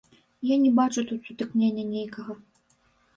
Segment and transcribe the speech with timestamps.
[0.51, 2.33] Я не бачу тут сутыкнення нейкага.